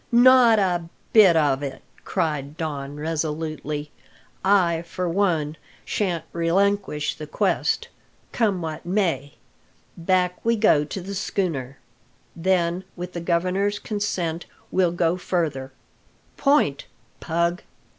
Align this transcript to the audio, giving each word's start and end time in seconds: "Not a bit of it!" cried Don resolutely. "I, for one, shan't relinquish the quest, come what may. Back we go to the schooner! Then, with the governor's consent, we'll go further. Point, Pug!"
"Not 0.11 0.57
a 0.57 0.85
bit 1.13 1.35
of 1.35 1.61
it!" 1.61 1.83
cried 2.05 2.57
Don 2.57 2.95
resolutely. 2.95 3.91
"I, 4.43 4.81
for 4.81 5.07
one, 5.07 5.57
shan't 5.85 6.25
relinquish 6.33 7.13
the 7.13 7.27
quest, 7.27 7.87
come 8.31 8.63
what 8.63 8.83
may. 8.83 9.35
Back 9.95 10.43
we 10.43 10.55
go 10.55 10.83
to 10.85 11.01
the 11.01 11.13
schooner! 11.13 11.77
Then, 12.35 12.83
with 12.95 13.13
the 13.13 13.21
governor's 13.21 13.77
consent, 13.77 14.47
we'll 14.71 14.91
go 14.91 15.17
further. 15.17 15.71
Point, 16.35 16.85
Pug!" 17.19 17.61